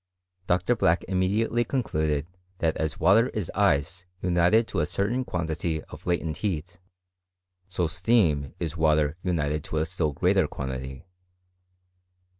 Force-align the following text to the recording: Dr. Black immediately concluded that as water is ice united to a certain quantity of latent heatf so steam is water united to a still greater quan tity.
Dr. 0.47 0.75
Black 0.75 1.03
immediately 1.07 1.63
concluded 1.63 2.25
that 2.57 2.75
as 2.75 2.99
water 2.99 3.29
is 3.35 3.51
ice 3.53 4.07
united 4.19 4.67
to 4.69 4.79
a 4.79 4.87
certain 4.87 5.23
quantity 5.23 5.83
of 5.89 6.07
latent 6.07 6.37
heatf 6.37 6.79
so 7.69 7.85
steam 7.85 8.55
is 8.59 8.75
water 8.75 9.15
united 9.21 9.63
to 9.65 9.77
a 9.77 9.85
still 9.85 10.11
greater 10.11 10.47
quan 10.47 10.69
tity. 10.69 11.03